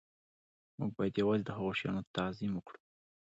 موږ 0.77 0.91
باید 0.97 1.15
یوازې 1.21 1.43
د 1.45 1.49
هغو 1.57 1.71
شیانو 1.79 2.09
تعظیم 2.15 2.51
وکړو 2.55 2.79